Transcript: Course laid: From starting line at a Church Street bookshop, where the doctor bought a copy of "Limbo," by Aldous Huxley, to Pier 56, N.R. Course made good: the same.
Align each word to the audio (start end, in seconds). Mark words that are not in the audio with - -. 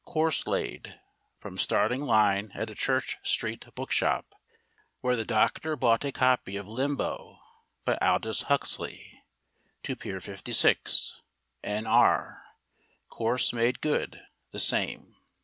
Course 0.03 0.47
laid: 0.47 0.99
From 1.37 1.59
starting 1.59 2.01
line 2.05 2.49
at 2.55 2.71
a 2.71 2.73
Church 2.73 3.17
Street 3.21 3.63
bookshop, 3.75 4.33
where 5.01 5.15
the 5.15 5.23
doctor 5.23 5.75
bought 5.75 6.03
a 6.03 6.11
copy 6.11 6.57
of 6.57 6.67
"Limbo," 6.67 7.37
by 7.85 7.99
Aldous 8.01 8.41
Huxley, 8.49 9.21
to 9.83 9.95
Pier 9.95 10.19
56, 10.19 11.21
N.R. 11.63 12.41
Course 13.09 13.53
made 13.53 13.79
good: 13.79 14.21
the 14.49 14.59
same. 14.59 15.17